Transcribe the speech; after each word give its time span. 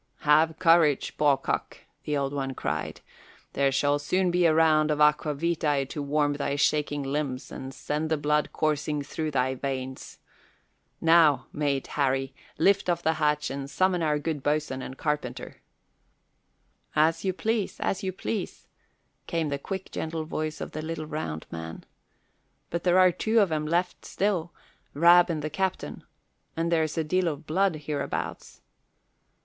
"Have 0.21 0.57
courage, 0.57 1.15
bawcock," 1.15 1.77
the 2.05 2.17
Old 2.17 2.33
One 2.33 2.55
cried; 2.55 3.01
"there 3.53 3.71
shall 3.71 3.99
soon 3.99 4.31
be 4.31 4.47
a 4.47 4.53
round 4.55 4.89
of 4.89 4.99
aqua 4.99 5.35
vitæ 5.35 5.87
to 5.89 6.01
warm 6.01 6.33
thy 6.33 6.55
shaking 6.55 7.03
limbs 7.03 7.51
and 7.51 7.71
send 7.71 8.09
the 8.09 8.17
blood 8.17 8.49
coursing 8.51 9.03
through 9.03 9.29
thy 9.29 9.53
veins. 9.53 10.17
Now, 10.99 11.45
Mate 11.53 11.85
Harry, 11.85 12.33
lift 12.57 12.89
off 12.89 13.03
the 13.03 13.13
hatch 13.21 13.51
and 13.51 13.69
summon 13.69 14.01
our 14.01 14.17
good 14.17 14.41
boatswain 14.41 14.81
and 14.81 14.97
carpenter." 14.97 15.57
"As 16.95 17.23
you 17.23 17.31
please, 17.31 17.79
as 17.79 18.01
you 18.01 18.11
please," 18.11 18.65
came 19.27 19.49
the 19.49 19.59
quick, 19.59 19.91
gentle 19.91 20.25
voice 20.25 20.61
of 20.61 20.71
the 20.71 20.81
little 20.81 21.05
round 21.05 21.45
man. 21.51 21.83
"But 22.71 22.83
there 22.85 22.97
are 22.97 23.11
two 23.11 23.39
of 23.39 23.51
'em 23.51 23.67
left 23.67 24.03
still 24.05 24.51
Rab 24.95 25.29
and 25.29 25.43
the 25.43 25.51
captain 25.51 26.03
and 26.57 26.71
there's 26.71 26.97
a 26.97 27.03
deal 27.03 27.27
of 27.27 27.45
blood 27.45 27.75
hereabouts." 27.75 28.61